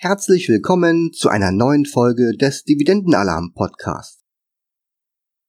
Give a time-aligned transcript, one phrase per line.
[0.00, 4.22] Herzlich willkommen zu einer neuen Folge des Dividendenalarm Podcast.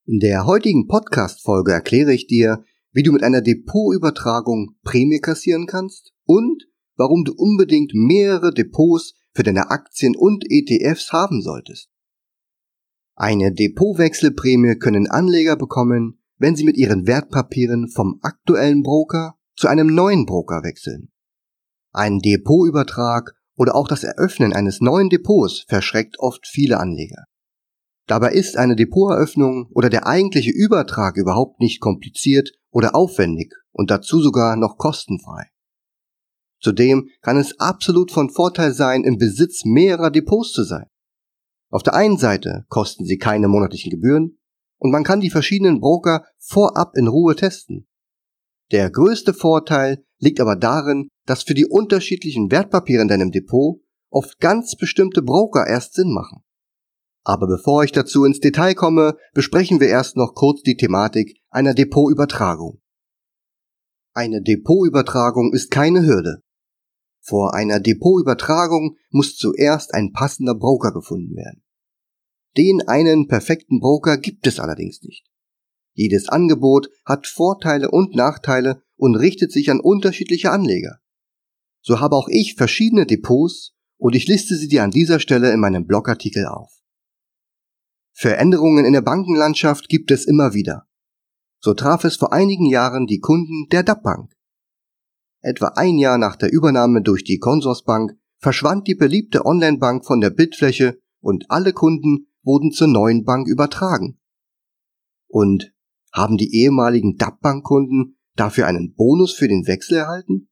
[0.08, 5.68] In der heutigen Podcast Folge erkläre ich dir, wie du mit einer Depotübertragung Prämie kassieren
[5.68, 6.64] kannst und
[6.96, 11.92] warum du unbedingt mehrere Depots für deine Aktien und ETFs haben solltest.
[13.14, 19.94] Eine Depotwechselprämie können Anleger bekommen, wenn sie mit ihren Wertpapieren vom aktuellen Broker zu einem
[19.94, 21.12] neuen Broker wechseln.
[21.92, 27.26] Ein Depotübertrag oder auch das Eröffnen eines neuen Depots verschreckt oft viele Anleger.
[28.08, 34.22] Dabei ist eine Depoteröffnung oder der eigentliche Übertrag überhaupt nicht kompliziert oder aufwendig und dazu
[34.22, 35.50] sogar noch kostenfrei.
[36.62, 40.88] Zudem kann es absolut von Vorteil sein, im Besitz mehrerer Depots zu sein.
[41.70, 44.40] Auf der einen Seite kosten sie keine monatlichen Gebühren
[44.78, 47.88] und man kann die verschiedenen Broker vorab in Ruhe testen.
[48.72, 54.40] Der größte Vorteil liegt aber darin, dass für die unterschiedlichen Wertpapiere in deinem Depot oft
[54.40, 56.44] ganz bestimmte Broker erst Sinn machen.
[57.24, 61.74] Aber bevor ich dazu ins Detail komme, besprechen wir erst noch kurz die Thematik einer
[61.74, 62.82] Depotübertragung.
[64.14, 66.42] Eine Depotübertragung ist keine Hürde.
[67.22, 71.64] Vor einer Depotübertragung muss zuerst ein passender Broker gefunden werden.
[72.58, 75.28] Den einen perfekten Broker gibt es allerdings nicht.
[76.00, 81.02] Jedes Angebot hat Vorteile und Nachteile und richtet sich an unterschiedliche Anleger.
[81.82, 85.60] So habe auch ich verschiedene Depots und ich liste sie dir an dieser Stelle in
[85.60, 86.72] meinem Blogartikel auf.
[88.14, 90.88] Veränderungen in der Bankenlandschaft gibt es immer wieder.
[91.60, 94.32] So traf es vor einigen Jahren die Kunden der DAP Bank.
[95.42, 100.30] Etwa ein Jahr nach der Übernahme durch die Consorsbank verschwand die beliebte Online-Bank von der
[100.30, 104.18] Bildfläche und alle Kunden wurden zur neuen Bank übertragen.
[105.28, 105.74] Und
[106.12, 110.50] haben die ehemaligen DAP-Bank-Kunden dafür einen Bonus für den Wechsel erhalten?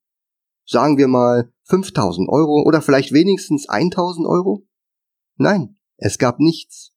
[0.66, 4.68] Sagen wir mal 5000 Euro oder vielleicht wenigstens 1000 Euro?
[5.38, 6.94] Nein, es gab nichts.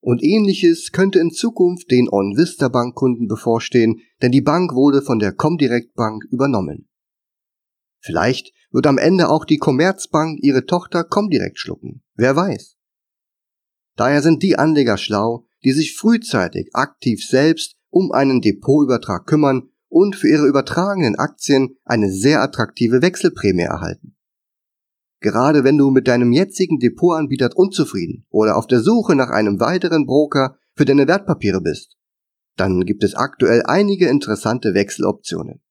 [0.00, 5.32] Und ähnliches könnte in Zukunft den OnVista Bankkunden bevorstehen, denn die Bank wurde von der
[5.32, 6.88] Comdirect Bank übernommen.
[8.00, 12.02] Vielleicht wird am Ende auch die Commerzbank ihre Tochter Comdirect schlucken.
[12.14, 12.76] Wer weiß.
[13.94, 20.16] Daher sind die Anleger schlau, die sich frühzeitig aktiv selbst um einen Depotübertrag kümmern und
[20.16, 24.16] für ihre übertragenen Aktien eine sehr attraktive Wechselprämie erhalten.
[25.20, 30.06] Gerade wenn du mit deinem jetzigen Depotanbieter unzufrieden oder auf der Suche nach einem weiteren
[30.06, 31.96] Broker für deine Wertpapiere bist,
[32.56, 35.62] dann gibt es aktuell einige interessante Wechseloptionen.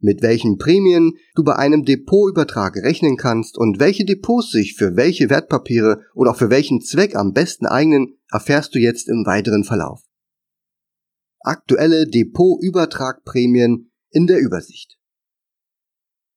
[0.00, 5.28] Mit welchen Prämien du bei einem Depotübertrag rechnen kannst und welche Depots sich für welche
[5.30, 10.02] Wertpapiere oder auch für welchen Zweck am besten eignen, erfährst du jetzt im weiteren Verlauf
[11.40, 14.98] aktuelle Depotübertragprämien in der Übersicht.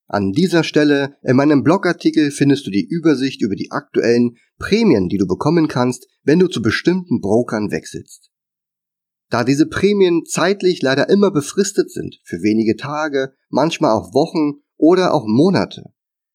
[0.07, 5.17] An dieser Stelle in meinem Blogartikel findest du die Übersicht über die aktuellen Prämien, die
[5.17, 8.29] du bekommen kannst, wenn du zu bestimmten Brokern wechselst.
[9.29, 15.13] Da diese Prämien zeitlich leider immer befristet sind, für wenige Tage, manchmal auch Wochen oder
[15.13, 15.93] auch Monate,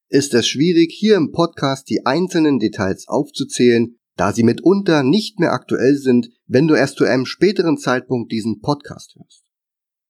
[0.09, 5.53] ist es schwierig, hier im Podcast die einzelnen Details aufzuzählen, da sie mitunter nicht mehr
[5.53, 9.45] aktuell sind, wenn du erst zu einem späteren Zeitpunkt diesen Podcast hörst.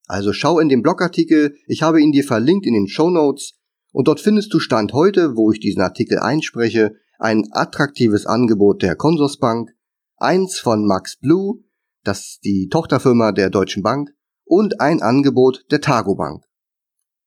[0.07, 3.55] Also schau in den Blogartikel, ich habe ihn dir verlinkt in den Show Notes
[3.93, 8.95] und dort findest du Stand heute, wo ich diesen Artikel einspreche, ein attraktives Angebot der
[8.95, 9.71] Consorsbank,
[10.17, 11.65] eins von Max Blue,
[12.05, 14.11] das ist die Tochterfirma der Deutschen Bank,
[14.45, 16.45] und ein Angebot der Targo Bank.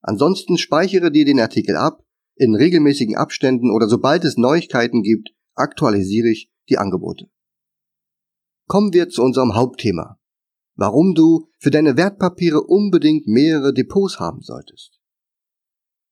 [0.00, 2.02] Ansonsten speichere dir den Artikel ab,
[2.36, 7.28] in regelmäßigen Abständen oder sobald es Neuigkeiten gibt, aktualisiere ich die Angebote.
[8.66, 10.18] Kommen wir zu unserem Hauptthema.
[10.76, 14.98] Warum du für deine Wertpapiere unbedingt mehrere Depots haben solltest.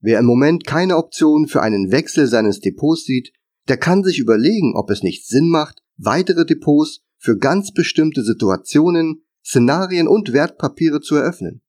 [0.00, 3.32] Wer im Moment keine Option für einen Wechsel seines Depots sieht,
[3.68, 9.24] der kann sich überlegen, ob es nicht Sinn macht, weitere Depots für ganz bestimmte Situationen,
[9.44, 11.62] Szenarien und Wertpapiere zu eröffnen.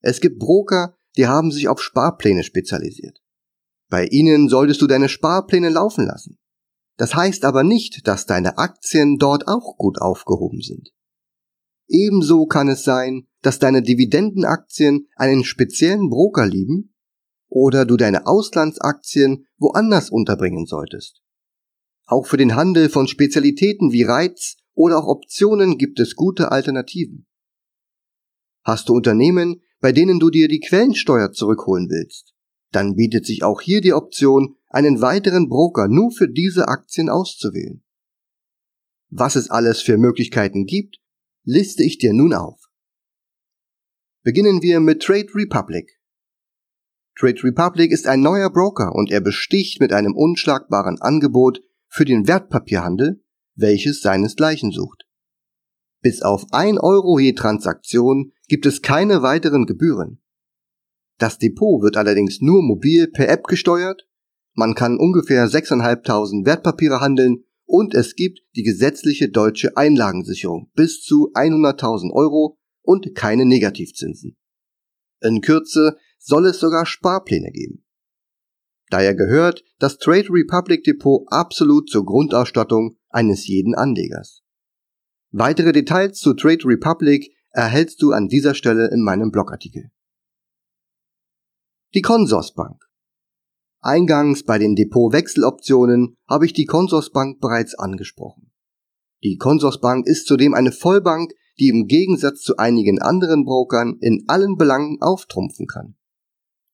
[0.00, 3.22] Es gibt Broker, die haben sich auf Sparpläne spezialisiert.
[3.88, 6.38] Bei ihnen solltest du deine Sparpläne laufen lassen.
[6.96, 10.90] Das heißt aber nicht, dass deine Aktien dort auch gut aufgehoben sind.
[11.88, 16.94] Ebenso kann es sein, dass deine Dividendenaktien einen speziellen Broker lieben
[17.48, 21.20] oder du deine Auslandsaktien woanders unterbringen solltest.
[22.06, 27.26] Auch für den Handel von Spezialitäten wie Reiz oder auch Optionen gibt es gute Alternativen.
[28.64, 32.32] Hast du Unternehmen, bei denen du dir die Quellensteuer zurückholen willst,
[32.70, 37.84] dann bietet sich auch hier die Option, einen weiteren Broker nur für diese Aktien auszuwählen.
[39.10, 40.98] Was es alles für Möglichkeiten gibt,
[41.44, 42.58] liste ich dir nun auf.
[44.22, 46.00] Beginnen wir mit Trade Republic.
[47.18, 52.26] Trade Republic ist ein neuer Broker und er besticht mit einem unschlagbaren Angebot für den
[52.26, 53.22] Wertpapierhandel,
[53.54, 55.04] welches seinesgleichen sucht.
[56.00, 60.22] Bis auf 1 Euro je Transaktion gibt es keine weiteren Gebühren.
[61.18, 64.08] Das Depot wird allerdings nur mobil per App gesteuert,
[64.54, 71.32] man kann ungefähr 6.500 Wertpapiere handeln und es gibt die gesetzliche deutsche Einlagensicherung bis zu
[71.34, 74.36] 100.000 Euro und keine Negativzinsen.
[75.20, 77.84] In Kürze soll es sogar Sparpläne geben.
[78.90, 84.42] Daher gehört das Trade Republic Depot absolut zur Grundausstattung eines jeden Anlegers.
[85.30, 89.90] Weitere Details zu Trade Republic erhältst du an dieser Stelle in meinem Blogartikel.
[91.94, 92.91] Die Consorsbank.
[93.84, 98.52] Eingangs bei den Depotwechseloptionen habe ich die Consorsbank bereits angesprochen.
[99.24, 104.56] Die Consorsbank ist zudem eine Vollbank, die im Gegensatz zu einigen anderen Brokern in allen
[104.56, 105.96] Belangen auftrumpfen kann.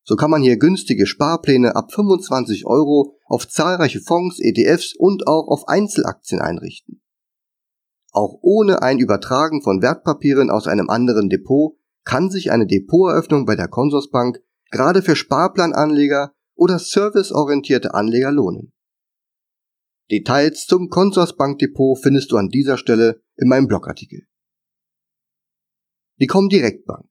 [0.04, 5.48] So kann man hier günstige Sparpläne ab 25 Euro auf zahlreiche Fonds, ETFs und auch
[5.48, 7.02] auf Einzelaktien einrichten.
[8.12, 13.56] Auch ohne ein Übertragen von Wertpapieren aus einem anderen Depot kann sich eine Depoteröffnung bei
[13.56, 18.72] der Consorsbank gerade für Sparplananleger oder serviceorientierte Anleger lohnen.
[20.10, 24.26] Details zum Consorsbank Depot findest du an dieser Stelle in meinem Blogartikel.
[26.20, 27.08] Die Comdirect Bank.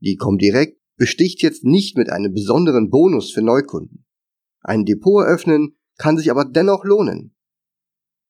[0.00, 4.06] Die Comdirect besticht jetzt nicht mit einem besonderen Bonus für Neukunden.
[4.60, 7.34] Ein Depot eröffnen kann sich aber dennoch lohnen.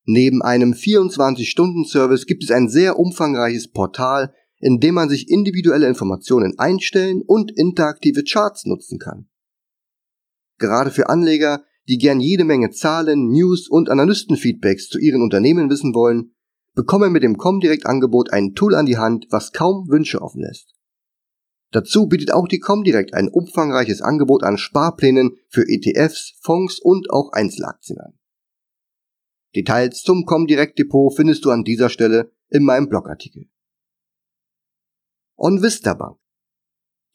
[0.05, 6.57] Neben einem 24-Stunden-Service gibt es ein sehr umfangreiches Portal, in dem man sich individuelle Informationen
[6.57, 9.29] einstellen und interaktive Charts nutzen kann.
[10.59, 15.95] Gerade für Anleger, die gern jede Menge Zahlen, News und Analystenfeedbacks zu ihren Unternehmen wissen
[15.95, 16.35] wollen,
[16.75, 20.75] bekomme mit dem Comdirect-Angebot ein Tool an die Hand, was kaum Wünsche offen lässt.
[21.71, 27.31] Dazu bietet auch die Comdirect ein umfangreiches Angebot an Sparplänen für ETFs, Fonds und auch
[27.31, 28.13] Einzelaktien an.
[29.55, 33.49] Details zum Comdirect Depot findest du an dieser Stelle in meinem Blogartikel.
[35.35, 36.18] OnVista Bank.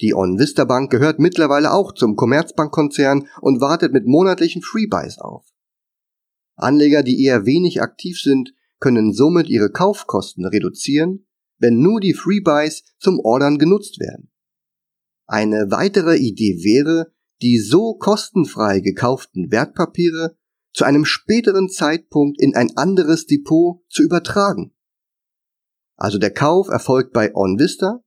[0.05, 5.47] Die OnVista Bank gehört mittlerweile auch zum Commerzbank-Konzern und wartet mit monatlichen Freebuys auf.
[6.57, 12.85] Anleger, die eher wenig aktiv sind, können somit ihre Kaufkosten reduzieren, wenn nur die Freebuys
[12.99, 14.31] zum Ordern genutzt werden.
[15.27, 17.11] Eine weitere Idee wäre,
[17.41, 20.37] die so kostenfrei gekauften Wertpapiere
[20.75, 24.75] zu einem späteren Zeitpunkt in ein anderes Depot zu übertragen.
[25.97, 28.04] Also der Kauf erfolgt bei OnVista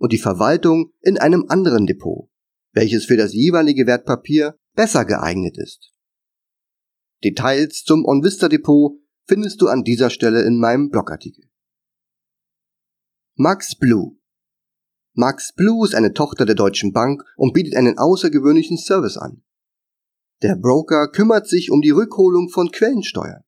[0.00, 2.30] und die Verwaltung in einem anderen Depot,
[2.72, 5.92] welches für das jeweilige Wertpapier besser geeignet ist.
[7.22, 11.44] Details zum OnVista Depot findest du an dieser Stelle in meinem Blogartikel.
[13.36, 14.16] Max Blue
[15.12, 19.42] Max Blue ist eine Tochter der Deutschen Bank und bietet einen außergewöhnlichen Service an.
[20.42, 23.42] Der Broker kümmert sich um die Rückholung von Quellensteuern.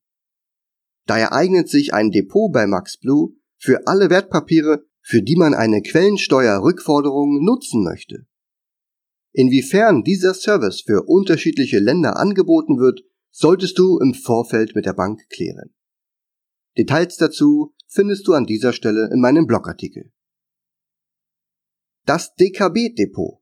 [1.07, 5.81] Daher eignet sich ein Depot bei Max Blue für alle Wertpapiere, für die man eine
[5.81, 8.25] Quellensteuerrückforderung nutzen möchte.
[9.33, 15.27] Inwiefern dieser Service für unterschiedliche Länder angeboten wird, solltest du im Vorfeld mit der Bank
[15.29, 15.73] klären.
[16.77, 20.11] Details dazu findest du an dieser Stelle in meinem Blogartikel.
[22.05, 23.41] Das DKB-Depot.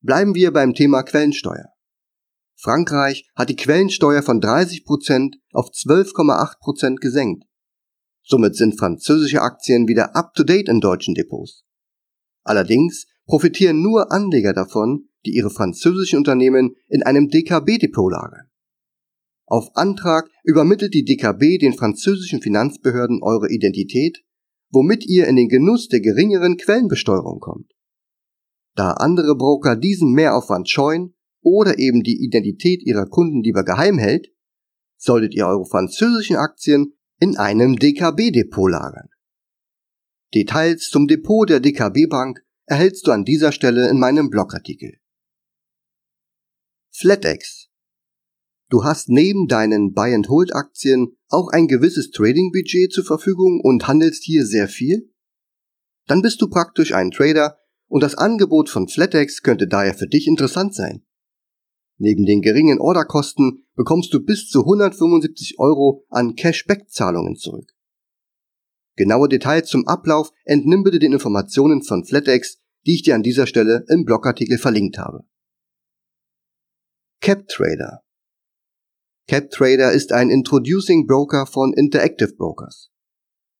[0.00, 1.72] Bleiben wir beim Thema Quellensteuer.
[2.56, 7.44] Frankreich hat die Quellensteuer von 30% auf 12,8% gesenkt.
[8.30, 11.64] Somit sind französische Aktien wieder up-to-date in deutschen Depots.
[12.44, 18.48] Allerdings profitieren nur Anleger davon, die ihre französischen Unternehmen in einem DKB-Depot lagern.
[19.46, 24.22] Auf Antrag übermittelt die DKB den französischen Finanzbehörden eure Identität,
[24.70, 27.72] womit ihr in den Genuss der geringeren Quellenbesteuerung kommt.
[28.76, 34.28] Da andere Broker diesen Mehraufwand scheuen oder eben die Identität ihrer Kunden lieber geheim hält,
[34.96, 39.08] solltet ihr eure französischen Aktien in einem DKB-Depot lagern.
[40.34, 44.98] Details zum Depot der DKB Bank erhältst du an dieser Stelle in meinem Blogartikel.
[46.90, 47.68] FlatEx
[48.70, 54.68] Du hast neben deinen Buy-and-Hold-Aktien auch ein gewisses Trading-Budget zur Verfügung und handelst hier sehr
[54.68, 55.12] viel?
[56.06, 57.58] Dann bist du praktisch ein Trader
[57.88, 61.04] und das Angebot von FlatEx könnte daher für dich interessant sein.
[62.02, 67.74] Neben den geringen Orderkosten bekommst du bis zu 175 Euro an Cashback-Zahlungen zurück.
[68.96, 73.46] Genaue Details zum Ablauf entnimm bitte den Informationen von FlatEx, die ich dir an dieser
[73.46, 75.24] Stelle im Blogartikel verlinkt habe.
[77.20, 78.02] CapTrader
[79.28, 82.90] CapTrader ist ein Introducing Broker von Interactive Brokers.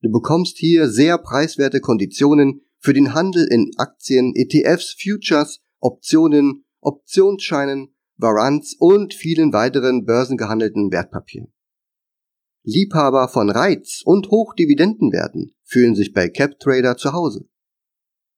[0.00, 7.94] Du bekommst hier sehr preiswerte Konditionen für den Handel in Aktien, ETFs, Futures Optionen, Optionsscheinen,
[8.20, 11.52] Warrants und vielen weiteren börsengehandelten Wertpapieren.
[12.62, 17.48] Liebhaber von Reiz- und Hochdividendenwerten fühlen sich bei CapTrader zu Hause.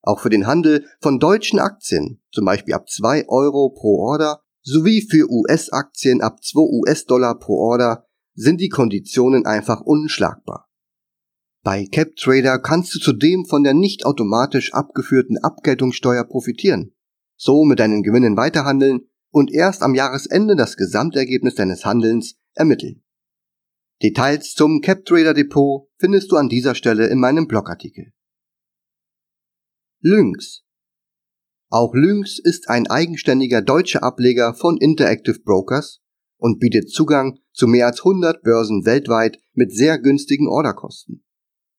[0.02, 5.02] Auch für den Handel von deutschen Aktien, zum Beispiel ab 2 Euro pro Order, sowie
[5.02, 10.68] für US-Aktien ab 2 US-Dollar pro Order, sind die Konditionen einfach unschlagbar.
[11.64, 16.94] Bei CapTrader kannst du zudem von der nicht automatisch abgeführten Abgeltungssteuer profitieren,
[17.36, 23.02] so mit deinen Gewinnen weiterhandeln und erst am Jahresende das Gesamtergebnis deines Handelns ermitteln.
[24.02, 28.12] Details zum CapTrader Depot findest du an dieser Stelle in meinem Blogartikel.
[30.00, 30.64] Lynx.
[31.70, 36.00] Auch Lynx ist ein eigenständiger deutscher Ableger von Interactive Brokers
[36.36, 41.24] und bietet Zugang zu mehr als 100 Börsen weltweit mit sehr günstigen Orderkosten.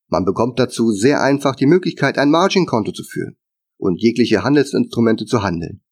[0.07, 3.37] Man bekommt dazu sehr einfach die Möglichkeit, ein Margin-Konto zu führen
[3.77, 5.83] und jegliche Handelsinstrumente zu handeln.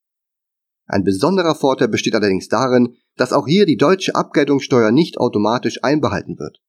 [0.92, 6.38] Ein besonderer Vorteil besteht allerdings darin, dass auch hier die deutsche Abgeltungssteuer nicht automatisch einbehalten
[6.38, 6.62] wird.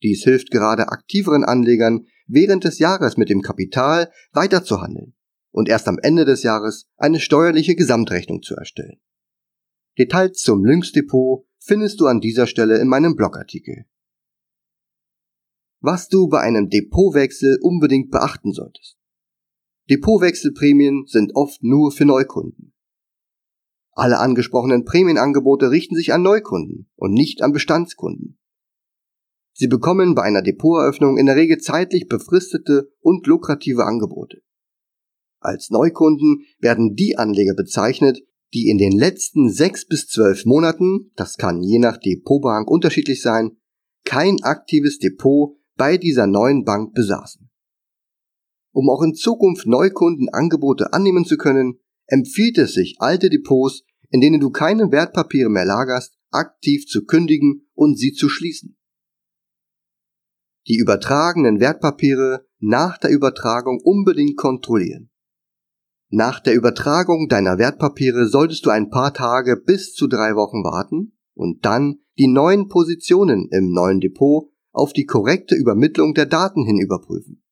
[0.00, 5.16] Dies hilft gerade aktiveren Anlegern, während des Jahres mit dem Kapital weiterzuhandeln
[5.50, 9.00] und erst am Ende des Jahres eine steuerliche Gesamtrechnung zu erstellen.
[9.98, 13.86] Details zum Lynx Depot findest du an dieser Stelle in meinem Blogartikel.
[15.80, 18.98] Was du bei einem Depotwechsel unbedingt beachten solltest.
[19.90, 22.71] Depotwechselprämien sind oft nur für Neukunden.
[23.92, 28.38] Alle angesprochenen Prämienangebote richten sich an Neukunden und nicht an Bestandskunden.
[29.54, 34.42] Sie bekommen bei einer Depoteröffnung in der Regel zeitlich befristete und lukrative Angebote.
[35.40, 38.22] Als Neukunden werden die Anleger bezeichnet,
[38.54, 43.56] die in den letzten sechs bis zwölf Monaten, das kann je nach Depotbank unterschiedlich sein,
[44.04, 47.50] kein aktives Depot bei dieser neuen Bank besaßen.
[48.72, 54.40] Um auch in Zukunft Neukundenangebote annehmen zu können, empfiehlt es sich, alte Depots, in denen
[54.40, 58.76] du keine Wertpapiere mehr lagerst, aktiv zu kündigen und sie zu schließen.
[60.68, 65.10] Die übertragenen Wertpapiere nach der Übertragung unbedingt kontrollieren.
[66.08, 71.18] Nach der Übertragung deiner Wertpapiere solltest du ein paar Tage bis zu drei Wochen warten
[71.34, 76.78] und dann die neuen Positionen im neuen Depot auf die korrekte Übermittlung der Daten hin
[76.78, 77.42] überprüfen.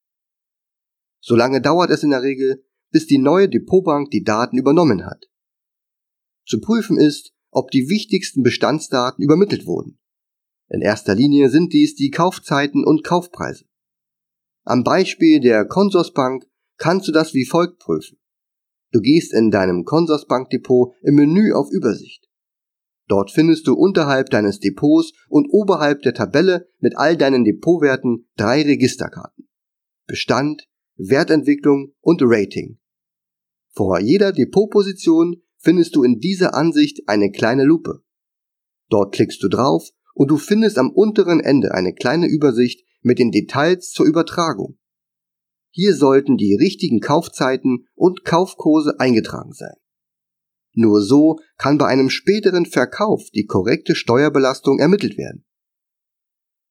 [1.21, 5.27] Solange dauert es in der Regel, bis die neue Depotbank die Daten übernommen hat.
[6.47, 9.99] Zu prüfen ist, ob die wichtigsten Bestandsdaten übermittelt wurden.
[10.69, 13.65] In erster Linie sind dies die Kaufzeiten und Kaufpreise.
[14.65, 16.45] Am Beispiel der Consorsbank
[16.77, 18.19] kannst du das wie folgt prüfen.
[18.93, 22.29] Du gehst in deinem Consorsbank-Depot im Menü auf Übersicht.
[23.07, 28.63] Dort findest du unterhalb deines Depots und oberhalb der Tabelle mit all deinen Depotwerten drei
[28.63, 29.49] Registerkarten.
[30.07, 32.80] Bestand, Wertentwicklung und Rating.
[33.73, 38.03] Vor jeder Depotposition findest du in dieser Ansicht eine kleine Lupe.
[38.89, 43.31] Dort klickst du drauf und du findest am unteren Ende eine kleine Übersicht mit den
[43.31, 44.79] Details zur Übertragung.
[45.71, 49.77] Hier sollten die richtigen Kaufzeiten und Kaufkurse eingetragen sein.
[50.73, 55.45] Nur so kann bei einem späteren Verkauf die korrekte Steuerbelastung ermittelt werden.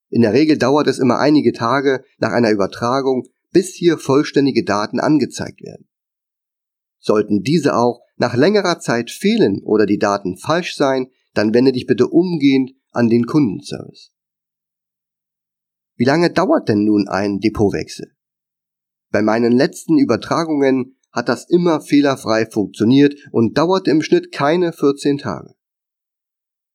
[0.09, 4.99] In der Regel dauert es immer einige Tage nach einer Übertragung, bis hier vollständige Daten
[4.99, 5.88] angezeigt werden.
[6.99, 11.85] Sollten diese auch nach längerer Zeit fehlen oder die Daten falsch sein, dann wende dich
[11.85, 14.11] bitte umgehend an den Kundenservice.
[15.95, 18.13] Wie lange dauert denn nun ein Depotwechsel?
[19.11, 25.17] Bei meinen letzten Übertragungen hat das immer fehlerfrei funktioniert und dauerte im Schnitt keine 14
[25.17, 25.55] Tage.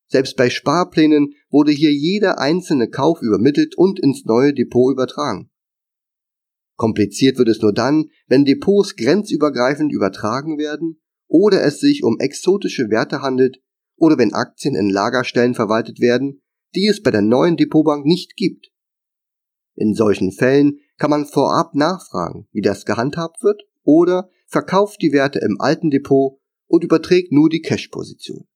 [0.09, 5.51] Selbst bei Sparplänen wurde hier jeder einzelne Kauf übermittelt und ins neue Depot übertragen.
[6.77, 12.91] Kompliziert wird es nur dann, wenn Depots grenzübergreifend übertragen werden oder es sich um exotische
[12.91, 13.59] Werte handelt
[13.97, 16.43] oder wenn Aktien in Lagerstellen verwaltet werden,
[16.75, 18.73] die es bei der neuen Depotbank nicht gibt.
[19.77, 25.41] In solchen Fällen kann man vorab nachfragen, wie das gehandhabt wird oder verkauft die Werte
[25.41, 28.47] im alten Depot und überträgt nur die Cash-Position.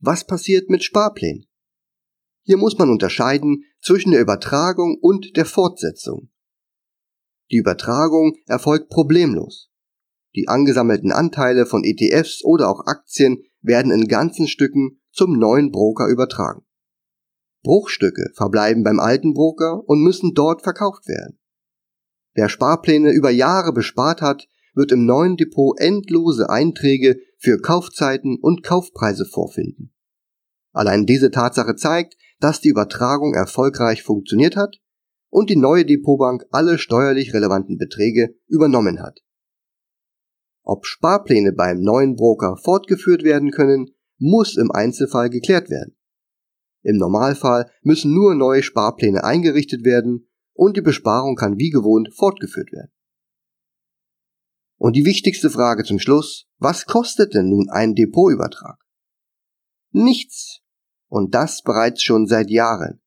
[0.00, 1.45] Was passiert mit Sparplänen?
[2.46, 6.30] Hier muss man unterscheiden zwischen der Übertragung und der Fortsetzung.
[7.50, 9.68] Die Übertragung erfolgt problemlos.
[10.36, 16.06] Die angesammelten Anteile von ETFs oder auch Aktien werden in ganzen Stücken zum neuen Broker
[16.06, 16.64] übertragen.
[17.64, 21.40] Bruchstücke verbleiben beim alten Broker und müssen dort verkauft werden.
[22.34, 28.62] Wer Sparpläne über Jahre bespart hat, wird im neuen Depot endlose Einträge für Kaufzeiten und
[28.62, 29.92] Kaufpreise vorfinden.
[30.72, 34.76] Allein diese Tatsache zeigt, dass die Übertragung erfolgreich funktioniert hat
[35.30, 39.20] und die neue Depotbank alle steuerlich relevanten Beträge übernommen hat.
[40.62, 45.96] Ob Sparpläne beim neuen Broker fortgeführt werden können, muss im Einzelfall geklärt werden.
[46.82, 52.72] Im Normalfall müssen nur neue Sparpläne eingerichtet werden und die Besparung kann wie gewohnt fortgeführt
[52.72, 52.92] werden.
[54.78, 58.78] Und die wichtigste Frage zum Schluss, was kostet denn nun ein Depotübertrag?
[59.90, 60.60] Nichts.
[61.08, 63.00] Und das bereits schon seit Jahren.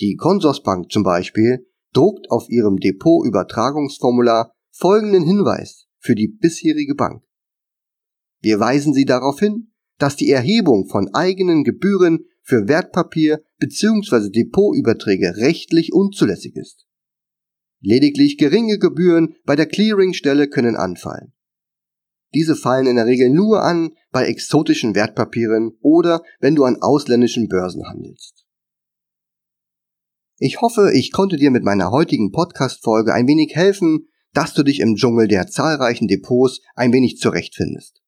[0.00, 7.22] Die Consorsbank zum Beispiel druckt auf ihrem Depotübertragungsformular folgenden Hinweis für die bisherige Bank.
[8.40, 14.30] Wir weisen Sie darauf hin, dass die Erhebung von eigenen Gebühren für Wertpapier bzw.
[14.30, 16.86] Depotüberträge rechtlich unzulässig ist.
[17.80, 21.32] Lediglich geringe Gebühren bei der Clearingstelle können anfallen.
[22.34, 27.48] Diese fallen in der Regel nur an bei exotischen Wertpapieren oder wenn du an ausländischen
[27.48, 28.46] Börsen handelst.
[30.38, 34.80] Ich hoffe, ich konnte dir mit meiner heutigen Podcast-Folge ein wenig helfen, dass du dich
[34.80, 38.02] im Dschungel der zahlreichen Depots ein wenig zurechtfindest.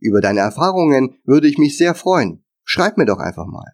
[0.00, 2.44] Über deine Erfahrungen würde ich mich sehr freuen.
[2.64, 3.72] Schreib mir doch einfach mal.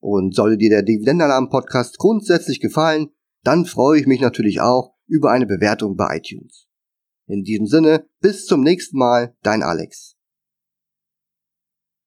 [0.00, 3.10] Und sollte dir der Dividendenalarm Podcast grundsätzlich gefallen,
[3.44, 6.66] dann freue ich mich natürlich auch über eine Bewertung bei iTunes.
[7.26, 10.13] In diesem Sinne, bis zum nächsten Mal, dein Alex.